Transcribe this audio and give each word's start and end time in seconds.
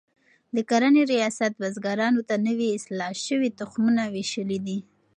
د 0.55 0.57
کرنې 0.69 1.03
ریاست 1.13 1.51
بزګرانو 1.61 2.21
ته 2.29 2.35
نوي 2.47 2.67
اصلاح 2.77 3.13
شوي 3.27 3.49
تخمونه 3.59 4.01
ویشلي 4.13 4.59
دي. 4.67 4.77